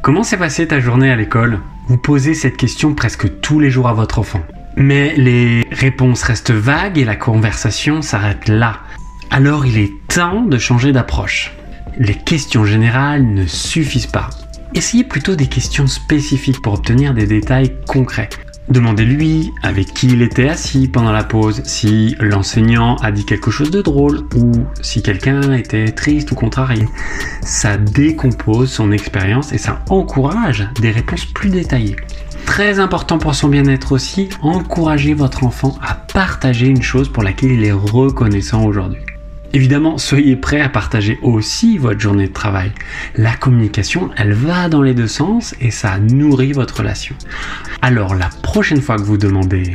[0.00, 1.60] Comment s'est passée ta journée à l'école?
[1.86, 4.40] Vous posez cette question presque tous les jours à votre enfant.
[4.76, 8.80] Mais les réponses restent vagues et la conversation s'arrête là.
[9.30, 11.52] Alors il est temps de changer d'approche.
[11.98, 14.30] Les questions générales ne suffisent pas.
[14.74, 18.30] Essayez plutôt des questions spécifiques pour obtenir des détails concrets.
[18.68, 23.70] Demandez-lui avec qui il était assis pendant la pause, si l'enseignant a dit quelque chose
[23.70, 26.86] de drôle ou si quelqu'un était triste ou contrarié.
[27.42, 31.96] Ça décompose son expérience et ça encourage des réponses plus détaillées.
[32.46, 37.52] Très important pour son bien-être aussi, encouragez votre enfant à partager une chose pour laquelle
[37.52, 39.00] il est reconnaissant aujourd'hui.
[39.54, 42.72] Évidemment, soyez prêt à partager aussi votre journée de travail.
[43.16, 47.14] La communication, elle va dans les deux sens et ça nourrit votre relation.
[47.82, 49.74] Alors la prochaine fois que vous demandez